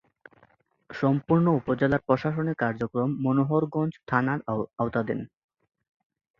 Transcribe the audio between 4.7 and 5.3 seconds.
আওতাধীন।